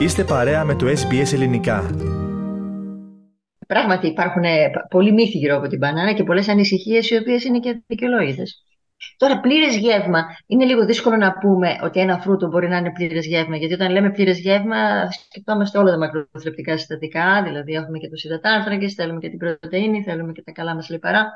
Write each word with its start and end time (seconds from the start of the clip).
Είστε 0.00 0.24
παρέα 0.24 0.64
με 0.64 0.74
το 0.74 0.86
SBS 0.86 1.32
Ελληνικά. 1.32 1.90
Πράγματι 3.66 4.06
υπάρχουν 4.06 4.42
ε, 4.42 4.70
πολλοί 4.90 5.12
μύθοι 5.12 5.38
γύρω 5.38 5.56
από 5.56 5.66
την 5.66 5.78
μπανάνα 5.78 6.12
και 6.12 6.24
πολλές 6.24 6.48
ανησυχίες 6.48 7.10
οι 7.10 7.16
οποίες 7.16 7.44
είναι 7.44 7.58
και 7.58 7.82
δικαιολόγητες. 7.86 8.64
Τώρα, 9.16 9.40
πλήρες 9.40 9.76
γεύμα. 9.76 10.24
Είναι 10.46 10.64
λίγο 10.64 10.84
δύσκολο 10.84 11.16
να 11.16 11.32
πούμε 11.32 11.78
ότι 11.82 12.00
ένα 12.00 12.18
φρούτο 12.18 12.46
μπορεί 12.46 12.68
να 12.68 12.76
είναι 12.76 12.92
πλήρες 12.92 13.26
γεύμα. 13.26 13.56
Γιατί 13.56 13.74
όταν 13.74 13.90
λέμε 13.90 14.10
πλήρες 14.10 14.38
γεύμα, 14.38 15.10
σκεφτόμαστε 15.10 15.78
όλα 15.78 15.90
τα 15.90 15.98
μακροθρεπτικά 15.98 16.76
συστατικά. 16.78 17.42
Δηλαδή, 17.42 17.72
έχουμε 17.72 17.98
και 17.98 18.08
του 18.08 18.20
υδατάνθρακε, 18.22 18.88
θέλουμε 18.88 19.20
και 19.20 19.28
την 19.28 19.38
πρωτενη, 19.38 20.02
θέλουμε 20.02 20.32
και 20.32 20.42
τα 20.42 20.52
καλά 20.52 20.74
μας 20.74 20.88
λιπαρά. 20.88 21.26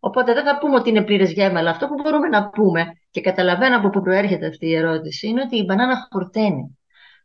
Οπότε 0.00 0.32
δεν 0.34 0.44
θα 0.44 0.58
πούμε 0.58 0.74
ότι 0.74 0.88
είναι 0.90 1.02
πλήρες 1.02 1.32
γεύμα, 1.32 1.58
αλλά 1.58 1.70
αυτό 1.70 1.86
που 1.86 1.94
μπορούμε 2.02 2.28
να 2.28 2.48
πούμε 2.48 2.86
και 3.10 3.20
καταλαβαίνω 3.20 3.76
από 3.76 3.90
πού 3.90 4.00
προέρχεται 4.00 4.46
αυτή 4.46 4.66
η 4.66 4.74
ερώτηση 4.74 5.28
είναι 5.28 5.40
ότι 5.40 5.56
η 5.56 5.64
μπανάνα 5.66 6.08
χορταίνει. 6.10 6.77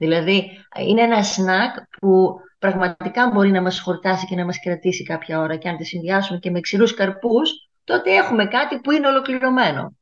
Δηλαδή, 0.03 0.51
είναι 0.79 1.01
ένα 1.01 1.23
σνακ 1.23 1.75
που 1.99 2.35
πραγματικά 2.59 3.29
μπορεί 3.33 3.51
να 3.51 3.61
μας 3.61 3.79
χορτάσει 3.79 4.25
και 4.25 4.35
να 4.35 4.45
μας 4.45 4.59
κρατήσει 4.59 5.03
κάποια 5.03 5.39
ώρα 5.39 5.55
και 5.55 5.69
αν 5.69 5.77
τη 5.77 5.83
συνδυάσουμε 5.83 6.39
και 6.39 6.51
με 6.51 6.59
ξηρούς 6.59 6.93
καρπούς, 6.93 7.51
τότε 7.83 8.15
έχουμε 8.15 8.45
κάτι 8.45 8.79
που 8.79 8.91
είναι 8.91 9.07
ολοκληρωμένο. 9.07 9.97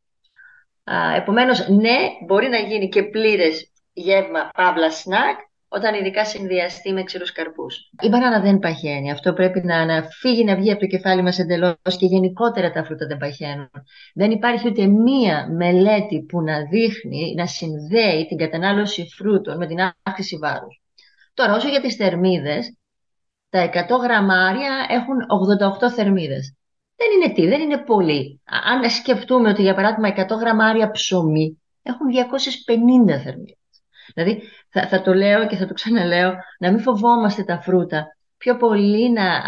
Επομένως, 1.16 1.68
ναι, 1.68 1.98
μπορεί 2.28 2.48
να 2.48 2.58
γίνει 2.58 2.90
και 2.90 3.04
πλήρες 3.04 3.72
γεύμα 3.94 4.50
παύλα 4.54 4.92
σνακ, 4.92 5.40
όταν 5.74 5.94
ειδικά 5.94 6.26
συνδυαστεί 6.26 6.94
με 6.94 7.04
ξηρούς 7.04 7.32
καρπούς. 7.32 7.90
Η 8.02 8.08
μπανάνα 8.08 8.40
δεν 8.42 8.60
παχαίνει. 8.60 9.12
Αυτό 9.12 9.34
πρέπει 9.34 9.62
να, 9.64 9.86
να 9.86 10.04
φύγει 10.04 10.44
να 10.44 10.56
βγει 10.56 10.72
από 10.72 10.80
το 10.80 10.86
κεφάλι 10.86 11.22
μας 11.22 11.40
εντελώς 11.40 11.98
και 11.98 12.06
γενικότερα 12.06 12.72
τα 12.72 12.84
φρούτα 12.84 13.06
δεν 13.06 13.18
παχαίνουν. 13.18 13.70
Δεν 14.14 14.32
υπάρχει 14.32 14.68
ούτε 14.68 14.86
μία 14.86 15.48
μελέτη 15.52 16.26
που 16.28 16.42
να 16.42 16.62
δείχνει, 16.64 17.34
να 17.38 17.46
συνδέει 17.46 18.26
την 18.28 18.38
κατανάλωση 18.38 19.08
φρούτων 19.16 19.58
με 19.58 19.68
την 19.68 19.78
αύξηση 20.04 20.38
βάρους. 20.38 20.82
Τώρα, 21.34 21.56
όσο 21.56 21.68
για 21.70 21.82
τις 21.82 21.96
θερμίδες, 21.96 22.78
τα 23.50 23.70
100 23.90 23.98
γραμμάρια 24.02 24.86
έχουν 24.90 25.18
88 25.82 25.92
θερμίδες. 25.92 26.56
Δεν 26.96 27.08
είναι 27.12 27.34
τι, 27.34 27.48
δεν 27.48 27.62
είναι 27.62 27.78
πολύ. 27.78 28.42
Αν 28.46 28.90
σκεφτούμε 28.90 29.50
ότι 29.50 29.62
για 29.62 29.76
παράδειγμα 29.76 30.10
100 30.10 30.40
γραμμάρια 30.40 30.92
ψωμί 30.92 31.62
έχουν 31.82 32.08
250 32.08 33.22
θερμίδες. 33.24 33.61
Δηλαδή, 34.14 34.42
θα, 34.70 34.88
θα 34.88 35.02
το 35.02 35.14
λέω 35.14 35.48
και 35.48 35.56
θα 35.56 35.68
το 35.68 35.74
ξαναλέω, 35.74 36.34
να 36.60 36.72
μην 36.72 36.80
φοβόμαστε 36.80 37.44
τα 37.44 37.60
φρούτα. 37.60 38.18
Πιο 38.38 38.58
πολύ 38.58 39.12
να, 39.12 39.44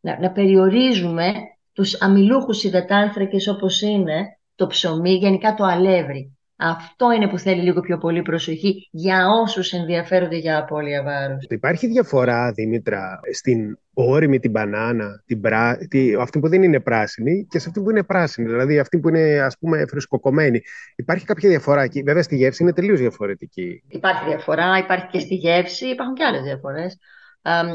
να, 0.00 0.20
να 0.20 0.30
περιορίζουμε 0.30 1.32
τους 1.72 2.00
αμυλούχους 2.00 2.64
υδατάνθρακες 2.64 3.48
όπως 3.48 3.80
είναι 3.80 4.38
το 4.54 4.66
ψωμί, 4.66 5.10
γενικά 5.10 5.54
το 5.54 5.64
αλεύρι. 5.64 6.38
Αυτό 6.62 7.12
είναι 7.12 7.28
που 7.28 7.38
θέλει 7.38 7.62
λίγο 7.62 7.80
πιο 7.80 7.98
πολύ 7.98 8.22
προσοχή 8.22 8.88
για 8.90 9.28
όσους 9.42 9.72
ενδιαφέρονται 9.72 10.36
για 10.36 10.58
απώλεια 10.58 11.02
βάρους. 11.02 11.44
Υπάρχει 11.48 11.86
διαφορά, 11.86 12.52
Δήμητρα, 12.52 13.20
στην 13.32 13.78
όρημη 13.94 14.38
την 14.38 14.50
μπανάνα, 14.50 15.22
την 15.26 15.40
πρά... 15.40 15.78
τη... 15.88 16.14
αυτή 16.14 16.38
που 16.38 16.48
δεν 16.48 16.62
είναι 16.62 16.80
πράσινη 16.80 17.46
και 17.50 17.58
σε 17.58 17.68
αυτή 17.68 17.80
που 17.80 17.90
είναι 17.90 18.02
πράσινη, 18.02 18.48
δηλαδή 18.48 18.78
αυτή 18.78 18.98
που 18.98 19.08
είναι 19.08 19.40
ας 19.40 19.56
πούμε 19.58 19.84
φρεσκοκομμένη. 19.88 20.60
Υπάρχει 20.96 21.24
κάποια 21.24 21.48
διαφορά 21.48 21.82
εκεί; 21.82 22.02
Βέβαια 22.02 22.22
στη 22.22 22.36
γεύση 22.36 22.62
είναι 22.62 22.72
τελείως 22.72 22.98
διαφορετική. 22.98 23.82
Υπάρχει 23.88 24.24
διαφορά, 24.28 24.78
υπάρχει 24.78 25.06
και 25.06 25.18
στη 25.18 25.34
γεύση, 25.34 25.86
υπάρχουν 25.86 26.14
και 26.14 26.24
άλλες 26.24 26.42
διαφορές. 26.42 26.98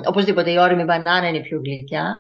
οπωσδήποτε 0.05 0.52
η 0.52 0.58
όρημη 0.58 0.83
μπανάνα 0.83 1.27
είναι 1.27 1.39
πιο 1.39 1.61
γλυκιά. 1.64 2.16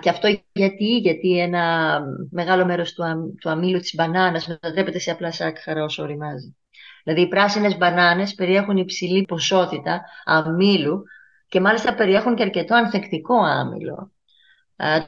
Και 0.00 0.08
αυτό 0.08 0.28
γιατί, 0.52 0.96
γιατί 0.96 1.38
ένα 1.38 1.98
μεγάλο 2.30 2.64
μέρος 2.64 2.92
του, 2.92 3.02
του 3.40 3.50
αμύλου 3.50 3.78
της 3.78 3.94
μπανάνας 3.94 4.46
μετατρέπεται 4.46 4.98
σε 4.98 5.10
απλά 5.10 5.32
σάκχαρα 5.32 5.84
όσο 5.84 6.02
οριμάζει. 6.02 6.56
Δηλαδή 7.04 7.22
οι 7.22 7.28
πράσινες 7.28 7.76
μπανάνες 7.76 8.34
περιέχουν 8.34 8.76
υψηλή 8.76 9.22
ποσότητα 9.22 10.04
αμύλου 10.24 11.02
και 11.48 11.60
μάλιστα 11.60 11.94
περιέχουν 11.94 12.34
και 12.34 12.42
αρκετό 12.42 12.74
ανθεκτικό 12.74 13.34
άμυλο, 13.34 14.12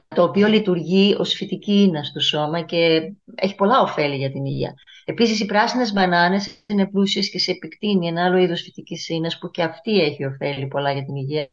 το 0.08 0.22
οποίο 0.22 0.46
λειτουργεί 0.48 1.14
ως 1.18 1.32
φυτική 1.34 1.72
ίνα 1.72 2.02
στο 2.02 2.20
σώμα 2.20 2.62
και 2.62 3.12
έχει 3.34 3.54
πολλά 3.54 3.80
ωφέλη 3.80 4.16
για 4.16 4.30
την 4.30 4.44
υγεία. 4.44 4.74
Επίσης 5.04 5.40
οι 5.40 5.46
πράσινες 5.46 5.92
μπανάνες 5.92 6.64
είναι 6.66 6.86
πλούσιες 6.86 7.30
και 7.30 7.38
σε 7.38 7.50
επικτείνει 7.50 8.06
ένα 8.06 8.24
άλλο 8.24 8.36
είδος 8.38 8.62
φυτικής 8.62 9.08
ίνας 9.08 9.38
που 9.38 9.50
και 9.50 9.62
αυτή 9.62 10.00
έχει 10.00 10.24
ωφέλη 10.24 10.66
πολλά 10.66 10.92
για 10.92 11.04
την 11.04 11.14
υγεία 11.14 11.48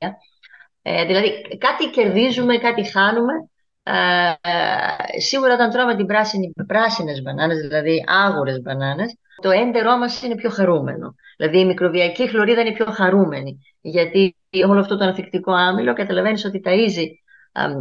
ε, 0.89 1.05
δηλαδή 1.05 1.41
κάτι 1.57 1.89
κερδίζουμε, 1.89 2.57
κάτι 2.57 2.83
χάνουμε. 2.91 3.33
Ε, 3.83 3.93
ε, 4.41 5.19
σίγουρα 5.19 5.53
όταν 5.53 5.69
τρώμε 5.69 5.95
την 5.95 6.05
πράσινη, 6.05 6.51
πράσινες 6.67 7.21
μπανάνες, 7.21 7.57
δηλαδή 7.59 8.03
άγουρες 8.07 8.61
μπανάνες, 8.61 9.15
το 9.41 9.49
έντερό 9.49 9.97
μας 9.97 10.21
είναι 10.21 10.35
πιο 10.35 10.49
χαρούμενο. 10.49 11.15
Δηλαδή 11.37 11.59
η 11.59 11.65
μικροβιακή 11.65 12.27
χλωρίδα 12.27 12.61
είναι 12.61 12.71
πιο 12.71 12.85
χαρούμενη. 12.85 13.59
Γιατί 13.81 14.35
όλο 14.67 14.79
αυτό 14.79 14.97
το 14.97 15.05
ανθεκτικό 15.05 15.51
άμυλο 15.51 15.93
καταλαβαίνεις 15.93 16.45
ότι 16.45 16.61
ταΐζει 16.65 17.07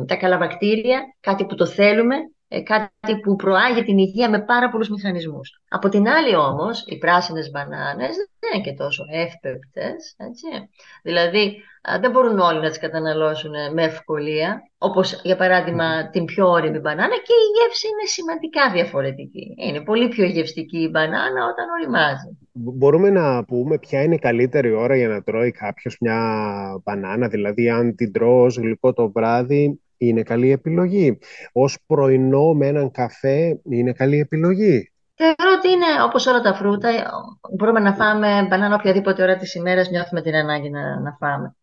τα 0.07 0.17
καλά 0.17 0.39
βακτήρια, 0.39 1.01
κάτι 1.21 1.45
που 1.45 1.55
το 1.55 1.67
θέλουμε 1.67 2.15
ε, 2.17 2.36
κάτι 2.49 3.21
που 3.23 3.37
προάγει 3.37 3.83
την 3.85 3.99
υγεία 3.99 4.31
με 4.31 4.41
πάρα 4.41 4.69
πολλούς 4.69 4.89
μηχανισμούς. 4.89 5.61
Από 5.69 5.89
την 5.89 6.09
άλλη 6.09 6.37
όμως, 6.37 6.85
οι 6.87 6.99
πράσινες 6.99 7.51
μπανάνες 7.51 8.17
δεν 8.41 8.51
είναι 8.55 8.63
και 8.63 8.73
τόσο 8.73 9.05
εύπεπτες, 9.11 10.15
έτσι. 10.17 10.47
Δηλαδή, 11.03 11.57
δεν 12.01 12.11
μπορούν 12.11 12.39
όλοι 12.39 12.61
να 12.61 12.69
τις 12.69 12.79
καταναλώσουν 12.79 13.55
ε, 13.55 13.71
με 13.73 13.83
ευκολία, 13.85 14.63
όπως 14.79 15.21
για 15.25 15.37
παράδειγμα 15.37 16.11
την 16.11 16.25
πιο 16.25 16.49
όρημη 16.49 16.79
μπανάνα 16.79 17.17
και 17.17 17.33
η 17.33 17.47
γεύση 17.55 17.87
είναι 17.87 18.07
σημαντικά 18.07 18.71
διαφορετική. 18.73 19.55
Είναι 19.59 19.81
πολύ 19.81 20.09
πιο 20.09 20.25
γευστική 20.25 20.79
η 20.79 20.89
μπανάνα 20.93 21.47
όταν 21.53 21.67
οριμάζει. 21.79 22.39
Μπορούμε 22.53 23.11
να 23.11 23.45
πούμε 23.45 23.79
ποια 23.79 24.03
είναι 24.03 24.15
η 24.15 24.19
καλύτερη 24.19 24.73
ώρα 24.73 24.97
για 24.97 25.09
να 25.09 25.23
τρώει 25.23 25.51
κάποιος 25.51 25.97
μια 26.01 26.21
μπανάνα, 26.85 27.29
δηλαδή 27.29 27.71
αν 27.71 27.95
την 27.95 28.13
τρώω 28.13 28.45
ως 28.45 28.57
γλυκό 28.57 28.93
το 28.93 29.11
βράδυ, 29.11 29.81
είναι 29.97 30.23
καλή 30.23 30.51
επιλογή. 30.51 31.19
Ως 31.53 31.79
πρωινό 31.87 32.53
με 32.55 32.67
έναν 32.67 32.91
καφέ 32.91 33.61
είναι 33.71 33.93
καλή 33.93 34.19
επιλογή. 34.19 34.91
Θεωρώ 35.15 35.57
ότι 35.59 35.69
είναι 35.69 36.03
όπως 36.05 36.27
όλα 36.27 36.41
τα 36.41 36.55
φρούτα. 36.55 36.91
Μπορούμε 37.57 37.81
να 37.81 37.95
φάμε 37.95 38.47
μπανάνα 38.51 38.75
οποιαδήποτε 38.75 39.23
ώρα 39.23 39.37
της 39.37 39.55
ημέρας 39.55 39.91
νιώθουμε 39.91 40.23
την 40.23 40.35
ανάγκη 40.35 40.71
να, 40.71 41.01
να 41.01 41.17
φάμε. 41.19 41.57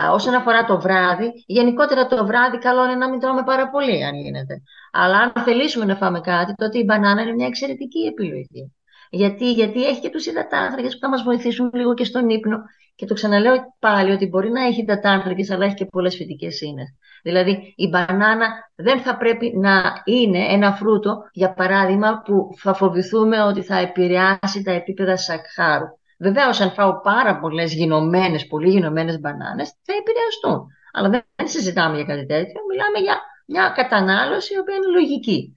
Α, 0.00 0.12
όσον 0.12 0.34
αφορά 0.34 0.64
το 0.64 0.80
βράδυ, 0.80 1.32
γενικότερα 1.46 2.06
το 2.06 2.26
βράδυ 2.26 2.58
καλό 2.58 2.84
είναι 2.84 2.94
να 2.94 3.10
μην 3.10 3.20
τρώμε 3.20 3.42
πάρα 3.42 3.70
πολύ 3.70 4.04
αν 4.04 4.14
γίνεται. 4.14 4.62
Αλλά 4.92 5.18
αν 5.18 5.32
θελήσουμε 5.44 5.84
να 5.84 5.96
φάμε 5.96 6.20
κάτι, 6.20 6.54
τότε 6.54 6.78
η 6.78 6.82
μπανάνα 6.86 7.22
είναι 7.22 7.32
μια 7.32 7.46
εξαιρετική 7.46 7.98
επιλογή. 7.98 8.72
Γιατί, 9.10 9.52
γιατί 9.52 9.86
έχει 9.86 10.00
και 10.00 10.10
τους 10.10 10.26
υδατάνθρακες 10.26 10.92
που 10.92 11.00
θα 11.00 11.08
μας 11.08 11.22
βοηθήσουν 11.22 11.70
λίγο 11.74 11.94
και 11.94 12.04
στον 12.04 12.28
ύπνο. 12.28 12.56
Και 12.96 13.06
το 13.06 13.14
ξαναλέω 13.14 13.54
πάλι 13.78 14.12
ότι 14.12 14.26
μπορεί 14.26 14.50
να 14.50 14.64
έχει 14.64 14.80
υδατάνθρακες, 14.80 15.50
αλλά 15.50 15.64
έχει 15.64 15.74
και 15.74 15.84
πολλές 15.84 16.16
φυτικές 16.16 16.60
ίνες. 16.60 16.94
Δηλαδή 17.22 17.72
η 17.76 17.88
μπανάνα 17.88 18.48
δεν 18.74 19.00
θα 19.00 19.16
πρέπει 19.16 19.52
να 19.56 20.02
είναι 20.04 20.38
ένα 20.38 20.72
φρούτο, 20.72 21.18
για 21.32 21.52
παράδειγμα, 21.52 22.22
που 22.24 22.48
θα 22.58 22.74
φοβηθούμε 22.74 23.42
ότι 23.42 23.62
θα 23.62 23.78
επηρεάσει 23.78 24.62
τα 24.64 24.72
επίπεδα 24.72 25.16
σακχάρου. 25.16 25.86
Βεβαίως, 26.18 26.60
αν 26.60 26.70
φάω 26.70 27.00
πάρα 27.00 27.38
πολλές 27.38 27.74
γινωμένε, 27.74 28.38
πολύ 28.48 28.68
γινωμένε 28.70 29.18
μπανάνες, 29.18 29.68
θα 29.82 29.92
επηρεαστούν. 30.00 30.66
Αλλά 30.92 31.08
δεν 31.08 31.48
συζητάμε 31.48 31.96
για 31.96 32.04
κάτι 32.04 32.26
τέτοιο. 32.26 32.60
Μιλάμε 32.70 32.98
για 32.98 33.20
μια 33.46 33.72
κατανάλωση 33.76 34.54
η 34.54 34.58
οποία 34.58 34.74
είναι 34.74 34.98
λογική. 34.98 35.55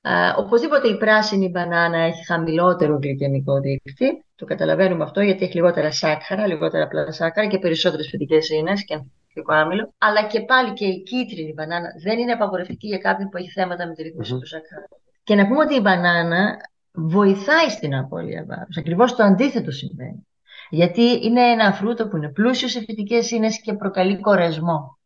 Ε, 0.00 0.10
οπωσδήποτε 0.36 0.88
η 0.88 0.96
πράσινη 0.96 1.48
μπανάνα 1.48 1.98
έχει 1.98 2.24
χαμηλότερο 2.24 2.98
γλυκαιμικό 3.02 3.60
δείκτη. 3.60 4.24
Το 4.36 4.44
καταλαβαίνουμε 4.44 5.04
αυτό 5.04 5.20
γιατί 5.20 5.44
έχει 5.44 5.54
λιγότερα 5.54 5.92
σάκχαρα, 5.92 6.46
λιγότερα 6.46 6.84
απλά 6.84 7.12
σάκχαρα 7.12 7.46
και 7.46 7.58
περισσότερες 7.58 8.08
φυτικές 8.08 8.48
ίνες 8.48 8.84
και 8.84 8.94
ανθεκτικό 8.94 9.54
άμυλο. 9.54 9.94
Αλλά 9.98 10.26
και 10.26 10.40
πάλι 10.40 10.72
και 10.72 10.84
η 10.84 11.02
κίτρινη 11.02 11.52
μπανάνα 11.52 11.88
δεν 12.02 12.18
είναι 12.18 12.32
απαγορευτική 12.32 12.86
για 12.86 12.98
κάποιον 12.98 13.28
που 13.28 13.36
έχει 13.36 13.50
θέματα 13.50 13.86
με 13.86 13.94
τη 13.94 14.02
ρύθμιση 14.02 14.32
mm-hmm. 14.34 14.40
του 14.40 14.46
σάκχαρα. 14.46 14.88
Και 15.22 15.34
να 15.34 15.46
πούμε 15.46 15.60
ότι 15.60 15.74
η 15.74 15.80
μπανάνα 15.82 16.56
βοηθάει 16.92 17.68
στην 17.68 17.94
απώλεια 17.94 18.44
βάρους. 18.48 18.76
Ακριβώς 18.76 19.14
το 19.14 19.22
αντίθετο 19.22 19.70
συμβαίνει. 19.70 20.26
Γιατί 20.70 21.26
είναι 21.26 21.40
ένα 21.40 21.72
φρούτο 21.72 22.08
που 22.08 22.16
είναι 22.16 22.28
πλούσιο 22.28 22.68
σε 22.68 22.80
φυτικές 22.80 23.30
ίνες 23.30 23.60
και 23.60 23.72
προκαλεί 23.72 24.20
κορεσμό. 24.20 24.98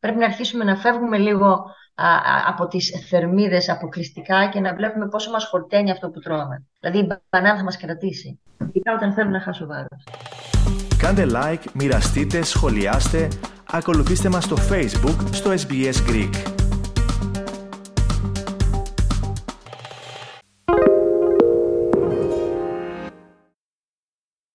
Πρέπει 0.00 0.18
να 0.18 0.24
αρχίσουμε 0.24 0.64
να 0.64 0.76
φεύγουμε 0.76 1.18
λίγο 1.18 1.64
από 2.46 2.66
τις 2.66 3.06
θερμίδες 3.08 3.68
αποκλειστικά 3.68 4.48
και 4.48 4.60
να 4.60 4.74
βλέπουμε 4.74 5.08
πόσο 5.08 5.30
μας 5.30 5.44
χορταίνει 5.44 5.90
αυτό 5.90 6.08
που 6.10 6.20
τρώμε. 6.20 6.66
Δηλαδή 6.80 6.98
η 6.98 7.06
μπανάνα 7.30 7.56
θα 7.56 7.64
μας 7.64 7.76
κρατήσει, 7.76 8.40
ειδικά 8.58 8.94
όταν 8.94 9.12
θέλουμε 9.12 9.36
να 9.36 9.42
χάσω 9.42 9.66
βάρος. 9.66 10.04
Κάντε 10.98 11.26
like, 11.34 11.64
μοιραστείτε, 11.74 12.42
σχολιάστε, 12.42 13.28
ακολουθήστε 13.70 14.28
μας 14.28 14.44
στο 14.44 14.56
Facebook, 14.56 15.16
στο 15.30 15.50
SBS 15.50 16.10
Greek. 16.10 16.49